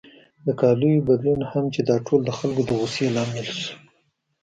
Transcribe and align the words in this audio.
د 0.45 0.47
کالیو 0.59 1.05
بدلون 1.09 1.41
هم 1.51 1.65
چې 1.73 1.81
دا 1.89 1.97
ټول 2.05 2.19
د 2.25 2.31
خلکو 2.37 2.61
د 2.65 2.71
غوسې 2.79 3.05
لامل 3.15 3.47
شو. 3.59 3.73